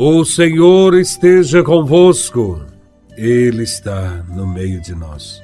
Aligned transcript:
O 0.00 0.24
Senhor 0.24 0.94
esteja 0.94 1.60
convosco, 1.60 2.64
Ele 3.16 3.64
está 3.64 4.24
no 4.32 4.46
meio 4.46 4.80
de 4.80 4.94
nós. 4.94 5.42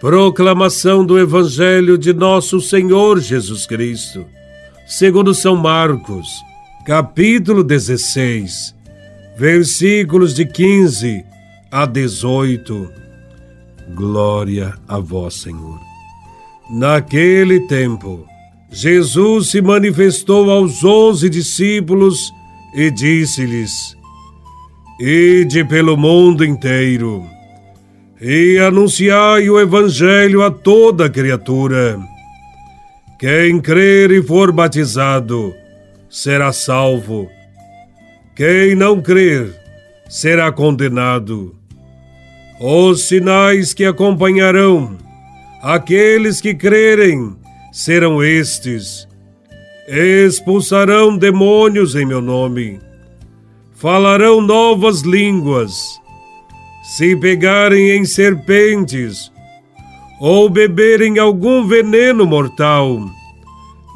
Proclamação 0.00 1.04
do 1.04 1.18
Evangelho 1.18 1.98
de 1.98 2.12
Nosso 2.12 2.60
Senhor 2.60 3.18
Jesus 3.18 3.66
Cristo, 3.66 4.24
segundo 4.86 5.34
São 5.34 5.56
Marcos, 5.56 6.28
capítulo 6.86 7.64
16, 7.64 8.72
versículos 9.36 10.32
de 10.32 10.46
15 10.46 11.24
a 11.68 11.84
18. 11.84 12.88
Glória 13.96 14.74
a 14.86 15.00
Vós, 15.00 15.34
Senhor. 15.34 15.80
Naquele 16.70 17.66
tempo, 17.66 18.24
Jesus 18.70 19.48
se 19.48 19.60
manifestou 19.60 20.52
aos 20.52 20.84
onze 20.84 21.28
discípulos 21.28 22.32
e 22.74 22.90
disse-lhes: 22.90 23.96
Ide 25.00 25.64
pelo 25.64 25.96
mundo 25.96 26.44
inteiro 26.44 27.26
e 28.20 28.58
anunciai 28.58 29.50
o 29.50 29.60
Evangelho 29.60 30.42
a 30.42 30.50
toda 30.50 31.10
criatura. 31.10 31.98
Quem 33.18 33.60
crer 33.60 34.10
e 34.10 34.22
for 34.22 34.52
batizado 34.52 35.52
será 36.08 36.52
salvo. 36.52 37.28
Quem 38.36 38.74
não 38.74 39.00
crer 39.02 39.52
será 40.08 40.52
condenado. 40.52 41.54
Os 42.60 43.08
sinais 43.08 43.74
que 43.74 43.84
acompanharão 43.84 44.96
aqueles 45.62 46.40
que 46.40 46.54
crerem 46.54 47.36
serão 47.72 48.22
estes 48.22 49.08
expulsarão 49.88 51.16
demônios 51.16 51.94
em 51.94 52.06
meu 52.06 52.20
nome, 52.20 52.80
falarão 53.74 54.40
novas 54.40 55.00
línguas, 55.00 56.00
se 56.96 57.16
pegarem 57.16 57.90
em 57.90 58.04
serpentes 58.04 59.30
ou 60.20 60.48
beberem 60.48 61.18
algum 61.18 61.66
veneno 61.66 62.24
mortal, 62.24 63.00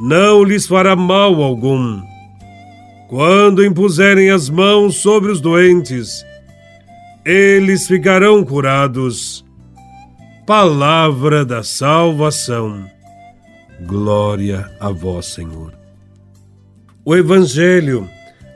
não 0.01 0.43
lhes 0.43 0.67
fará 0.67 0.97
mal 0.97 1.43
algum. 1.43 2.01
Quando 3.09 3.65
impuserem 3.65 4.31
as 4.31 4.51
mãos 4.51 4.97
sobre 4.97 5.31
os 5.31 5.41
doentes, 5.41 6.25
eles 7.25 7.87
ficarão 7.87 8.45
curados. 8.45 9.45
Palavra 10.45 11.45
da 11.45 11.63
salvação. 11.63 12.85
Glória 13.87 14.69
a 14.81 14.91
vós, 14.91 15.27
Senhor. 15.27 15.73
O 17.05 17.15
Evangelho 17.15 18.09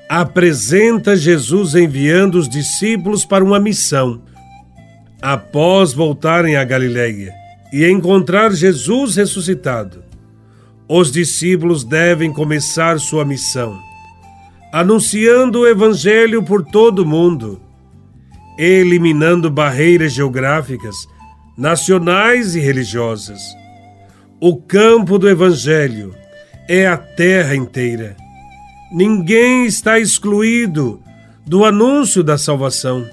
apresenta 0.09 1.17
Jesus 1.17 1.77
enviando 1.77 2.35
os 2.35 2.49
discípulos 2.49 3.25
para 3.25 3.45
uma 3.45 3.61
missão. 3.61 4.23
Após 5.23 5.93
voltarem 5.93 6.57
a 6.57 6.65
Galiléia 6.65 7.33
e 7.73 7.89
encontrar 7.89 8.51
Jesus 8.51 9.15
ressuscitado, 9.15 10.03
os 10.89 11.13
discípulos 11.13 11.85
devem 11.85 12.33
começar 12.33 12.99
sua 12.99 13.25
missão, 13.25 13.79
anunciando 14.73 15.61
o 15.61 15.69
Evangelho 15.69 16.43
por 16.43 16.65
todo 16.65 17.05
o 17.05 17.07
mundo, 17.07 17.61
eliminando 18.59 19.49
barreiras 19.49 20.13
geográficas, 20.13 21.07
nacionais 21.57 22.57
e 22.57 22.59
religiosas 22.59 23.60
o 24.41 24.57
campo 24.57 25.19
do 25.19 25.29
Evangelho 25.29 26.15
é 26.67 26.87
a 26.87 26.97
terra 26.97 27.55
inteira. 27.55 28.17
Ninguém 28.91 29.67
está 29.67 29.99
excluído 29.99 31.03
do 31.47 31.63
anúncio 31.63 32.25
da 32.25 32.39
salvação. 32.39 33.07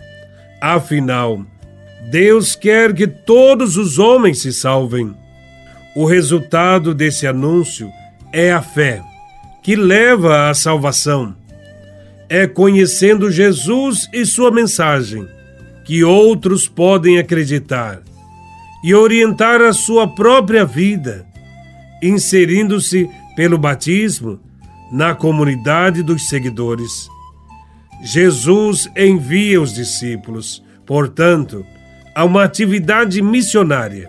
Afinal, 0.61 1.45
Deus 2.09 2.55
quer 2.55 2.93
que 2.93 3.05
todos 3.05 3.75
os 3.75 3.99
homens 3.99 4.41
se 4.41 4.53
salvem. 4.53 5.13
O 5.97 6.05
resultado 6.05 6.93
desse 6.93 7.27
anúncio 7.27 7.91
é 8.31 8.53
a 8.53 8.61
fé, 8.61 9.01
que 9.61 9.75
leva 9.75 10.49
à 10.49 10.53
salvação. 10.53 11.35
É 12.29 12.47
conhecendo 12.47 13.29
Jesus 13.29 14.07
e 14.13 14.25
sua 14.25 14.49
mensagem 14.49 15.27
que 15.83 16.03
outros 16.05 16.69
podem 16.69 17.17
acreditar 17.17 18.01
e 18.83 18.93
orientar 18.93 19.61
a 19.61 19.73
sua 19.73 20.07
própria 20.07 20.65
vida, 20.65 21.25
inserindo-se 22.01 23.09
pelo 23.35 23.57
batismo 23.57 24.39
na 24.91 25.15
comunidade 25.15 26.03
dos 26.03 26.29
seguidores. 26.29 27.09
Jesus 28.03 28.89
envia 28.95 29.61
os 29.61 29.73
discípulos, 29.73 30.63
portanto, 30.85 31.65
a 32.15 32.23
uma 32.23 32.43
atividade 32.43 33.21
missionária, 33.21 34.07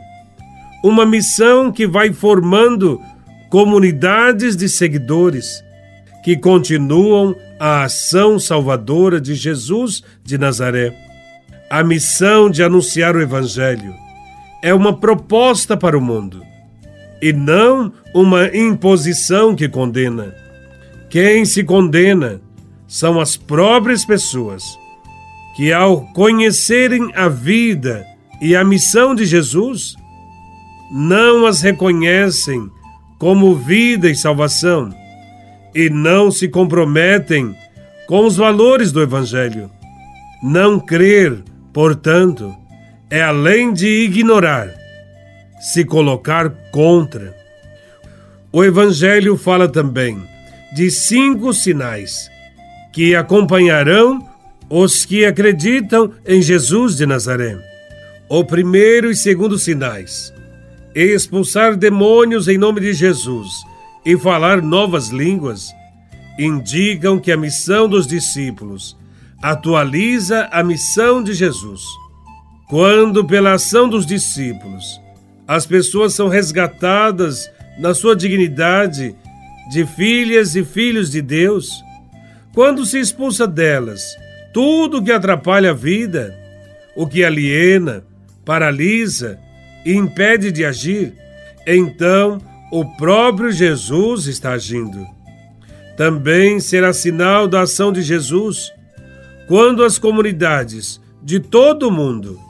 uma 0.84 1.04
missão 1.04 1.72
que 1.72 1.86
vai 1.86 2.12
formando 2.12 3.00
comunidades 3.50 4.56
de 4.56 4.68
seguidores 4.68 5.64
que 6.22 6.36
continuam 6.36 7.34
a 7.58 7.84
ação 7.84 8.38
salvadora 8.38 9.20
de 9.20 9.34
Jesus 9.34 10.02
de 10.22 10.36
Nazaré. 10.36 10.94
A 11.70 11.82
missão 11.82 12.50
de 12.50 12.62
anunciar 12.62 13.16
o 13.16 13.20
Evangelho 13.20 14.07
é 14.62 14.74
uma 14.74 14.96
proposta 14.96 15.76
para 15.76 15.96
o 15.96 16.00
mundo 16.00 16.42
e 17.20 17.32
não 17.32 17.92
uma 18.14 18.46
imposição 18.56 19.54
que 19.54 19.68
condena. 19.68 20.34
Quem 21.10 21.44
se 21.44 21.64
condena 21.64 22.40
são 22.86 23.20
as 23.20 23.36
próprias 23.36 24.04
pessoas 24.04 24.64
que, 25.56 25.72
ao 25.72 26.02
conhecerem 26.12 27.10
a 27.14 27.28
vida 27.28 28.04
e 28.40 28.54
a 28.54 28.64
missão 28.64 29.14
de 29.14 29.26
Jesus, 29.26 29.96
não 30.90 31.46
as 31.46 31.60
reconhecem 31.60 32.70
como 33.18 33.54
vida 33.54 34.08
e 34.08 34.14
salvação 34.14 34.90
e 35.74 35.90
não 35.90 36.30
se 36.30 36.48
comprometem 36.48 37.54
com 38.06 38.24
os 38.24 38.36
valores 38.36 38.92
do 38.92 39.02
Evangelho. 39.02 39.70
Não 40.42 40.78
crer, 40.78 41.42
portanto, 41.72 42.54
é 43.10 43.22
além 43.22 43.72
de 43.72 43.86
ignorar, 44.04 44.74
se 45.60 45.84
colocar 45.84 46.50
contra. 46.70 47.34
O 48.52 48.64
Evangelho 48.64 49.36
fala 49.36 49.68
também 49.68 50.22
de 50.74 50.90
cinco 50.90 51.52
sinais 51.52 52.30
que 52.92 53.14
acompanharão 53.14 54.26
os 54.68 55.04
que 55.04 55.24
acreditam 55.24 56.12
em 56.26 56.42
Jesus 56.42 56.96
de 56.96 57.06
Nazaré. 57.06 57.58
O 58.28 58.44
primeiro 58.44 59.10
e 59.10 59.16
segundo 59.16 59.58
sinais: 59.58 60.32
expulsar 60.94 61.76
demônios 61.76 62.48
em 62.48 62.58
nome 62.58 62.80
de 62.80 62.92
Jesus 62.92 63.48
e 64.04 64.16
falar 64.18 64.60
novas 64.62 65.08
línguas, 65.08 65.70
indicam 66.38 67.18
que 67.18 67.32
a 67.32 67.36
missão 67.36 67.88
dos 67.88 68.06
discípulos 68.06 68.96
atualiza 69.42 70.48
a 70.52 70.62
missão 70.62 71.22
de 71.22 71.32
Jesus. 71.32 71.82
Quando, 72.68 73.24
pela 73.24 73.54
ação 73.54 73.88
dos 73.88 74.04
discípulos, 74.04 75.00
as 75.46 75.64
pessoas 75.64 76.12
são 76.12 76.28
resgatadas 76.28 77.50
na 77.78 77.94
sua 77.94 78.14
dignidade 78.14 79.16
de 79.70 79.86
filhas 79.86 80.54
e 80.54 80.62
filhos 80.62 81.10
de 81.10 81.22
Deus, 81.22 81.82
quando 82.52 82.84
se 82.84 82.98
expulsa 82.98 83.46
delas 83.46 84.02
tudo 84.52 85.02
que 85.02 85.10
atrapalha 85.10 85.70
a 85.70 85.74
vida, 85.74 86.36
o 86.94 87.06
que 87.06 87.24
aliena, 87.24 88.04
paralisa 88.44 89.38
e 89.84 89.94
impede 89.94 90.52
de 90.52 90.64
agir, 90.64 91.14
então 91.66 92.38
o 92.70 92.84
próprio 92.96 93.50
Jesus 93.50 94.26
está 94.26 94.52
agindo. 94.52 95.06
Também 95.96 96.60
será 96.60 96.92
sinal 96.92 97.48
da 97.48 97.62
ação 97.62 97.92
de 97.92 98.02
Jesus 98.02 98.70
quando 99.46 99.82
as 99.82 99.98
comunidades 99.98 101.00
de 101.22 101.40
todo 101.40 101.88
o 101.88 101.90
mundo 101.90 102.47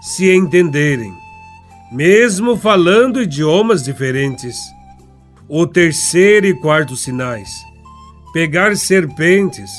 se 0.00 0.30
entenderem, 0.34 1.12
mesmo 1.90 2.56
falando 2.56 3.22
idiomas 3.22 3.82
diferentes. 3.82 4.56
O 5.48 5.66
terceiro 5.66 6.46
e 6.46 6.54
quarto 6.54 6.96
sinais: 6.96 7.50
pegar 8.32 8.76
serpentes 8.76 9.70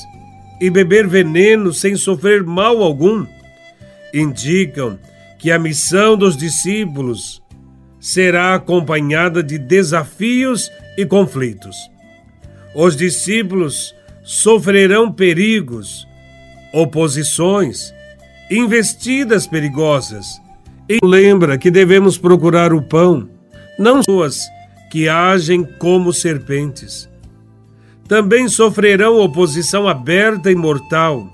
e 0.59 0.69
beber 0.69 1.07
veneno 1.07 1.73
sem 1.73 1.95
sofrer 1.95 2.43
mal 2.43 2.81
algum, 2.81 3.25
indicam 4.13 4.97
que 5.37 5.51
a 5.51 5.59
missão 5.59 6.17
dos 6.17 6.35
discípulos 6.35 7.41
será 7.99 8.55
acompanhada 8.55 9.43
de 9.43 9.57
desafios 9.57 10.71
e 10.97 11.05
conflitos. 11.05 11.75
Os 12.73 12.95
discípulos 12.95 13.93
sofrerão 14.23 15.11
perigos, 15.11 16.07
oposições 16.73 17.93
investidas 18.49 19.47
perigosas. 19.47 20.41
E 20.89 20.99
lembra 21.03 21.57
que 21.57 21.69
devemos 21.69 22.17
procurar 22.17 22.73
o 22.73 22.81
pão, 22.81 23.29
não 23.77 23.99
pessoas 23.99 24.41
que 24.89 25.09
agem 25.09 25.63
como 25.63 26.13
serpentes. 26.13 27.09
também 28.07 28.47
sofrerão 28.47 29.19
oposição 29.19 29.85
aberta 29.85 30.49
e 30.49 30.55
mortal, 30.55 31.29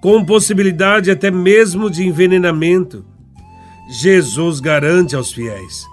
com 0.00 0.24
possibilidade 0.24 1.10
até 1.10 1.30
mesmo 1.30 1.90
de 1.90 2.06
envenenamento. 2.06 3.04
Jesus 3.90 4.60
garante 4.60 5.14
aos 5.14 5.30
fiéis 5.30 5.84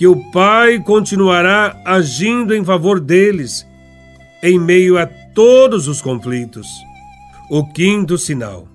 que 0.00 0.06
o 0.06 0.16
Pai 0.30 0.78
continuará 0.78 1.78
agindo 1.84 2.54
em 2.54 2.64
favor 2.64 2.98
deles 2.98 3.66
em 4.42 4.58
meio 4.58 4.96
a 4.96 5.04
todos 5.04 5.88
os 5.88 6.00
conflitos. 6.00 6.66
O 7.50 7.70
quinto 7.70 8.16
sinal: 8.16 8.66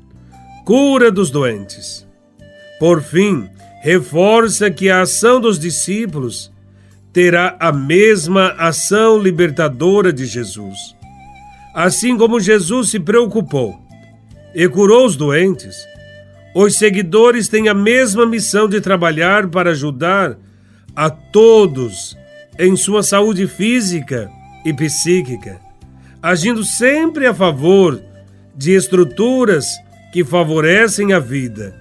cura 0.66 1.12
dos 1.12 1.30
doentes. 1.30 2.08
Por 2.80 3.02
fim, 3.02 3.48
reforça 3.84 4.72
que 4.72 4.90
a 4.90 5.02
ação 5.02 5.40
dos 5.40 5.60
discípulos 5.60 6.52
terá 7.14 7.56
a 7.60 7.72
mesma 7.72 8.48
ação 8.58 9.20
libertadora 9.20 10.12
de 10.12 10.26
Jesus. 10.26 10.96
Assim 11.74 12.18
como 12.18 12.40
Jesus 12.40 12.90
se 12.90 13.00
preocupou 13.00 13.80
e 14.56 14.68
curou 14.68 15.06
os 15.06 15.16
doentes, 15.16 15.76
os 16.56 16.78
seguidores 16.78 17.48
têm 17.48 17.70
a 17.70 17.74
mesma 17.74 18.26
missão 18.26 18.68
de 18.68 18.82
trabalhar 18.82 19.48
para 19.48 19.70
ajudar 19.70 20.38
a 20.96 21.10
todos 21.10 22.18
em 22.58 22.76
sua 22.76 23.04
saúde 23.04 23.48
física 23.48 24.32
e 24.66 24.74
psíquica, 24.74 25.60
agindo 26.22 26.64
sempre 26.64 27.28
a 27.28 27.34
favor 27.34 28.02
de 28.56 28.72
estruturas 28.72 29.85
que 30.16 30.24
favorecem 30.24 31.12
a 31.12 31.20
vida 31.20 31.76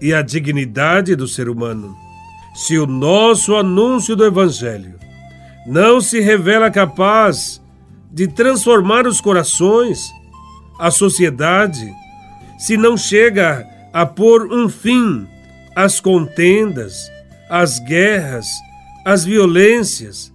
e 0.00 0.14
a 0.14 0.22
dignidade 0.22 1.14
do 1.14 1.28
ser 1.28 1.50
humano. 1.50 1.94
Se 2.54 2.78
o 2.78 2.86
nosso 2.86 3.54
anúncio 3.56 4.16
do 4.16 4.24
Evangelho 4.24 4.94
não 5.66 6.00
se 6.00 6.18
revela 6.18 6.70
capaz 6.70 7.60
de 8.10 8.26
transformar 8.26 9.06
os 9.06 9.20
corações, 9.20 10.10
a 10.78 10.90
sociedade, 10.90 11.86
se 12.58 12.78
não 12.78 12.96
chega 12.96 13.68
a 13.92 14.06
pôr 14.06 14.50
um 14.50 14.66
fim 14.66 15.28
às 15.76 16.00
contendas, 16.00 17.12
às 17.50 17.78
guerras, 17.80 18.46
às 19.04 19.26
violências, 19.26 20.32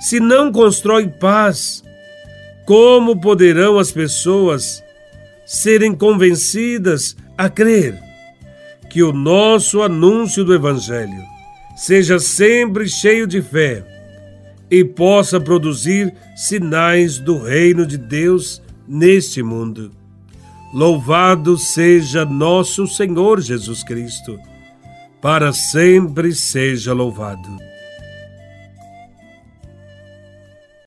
se 0.00 0.20
não 0.20 0.52
constrói 0.52 1.08
paz, 1.08 1.82
como 2.64 3.20
poderão 3.20 3.76
as 3.76 3.90
pessoas 3.90 4.84
serem 5.52 5.94
convencidas 5.94 7.14
a 7.36 7.46
crer 7.46 8.02
que 8.88 9.02
o 9.02 9.12
nosso 9.12 9.82
anúncio 9.82 10.42
do 10.42 10.54
Evangelho 10.54 11.22
seja 11.76 12.18
sempre 12.18 12.88
cheio 12.88 13.26
de 13.26 13.42
fé 13.42 13.84
e 14.70 14.82
possa 14.82 15.38
produzir 15.38 16.14
sinais 16.34 17.18
do 17.18 17.36
reino 17.36 17.84
de 17.84 17.98
Deus 17.98 18.62
neste 18.88 19.42
mundo? 19.42 19.92
Louvado 20.72 21.58
seja 21.58 22.24
nosso 22.24 22.86
Senhor 22.86 23.38
Jesus 23.38 23.84
Cristo, 23.84 24.38
para 25.20 25.52
sempre 25.52 26.34
seja 26.34 26.94
louvado. 26.94 27.71